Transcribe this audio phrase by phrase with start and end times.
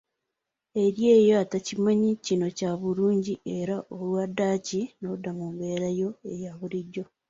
[0.83, 7.03] Eri oyo atakimanyi, kino kya bulijjo era olwa ddaaki n'odda mu mbeera yo eya bulijjo.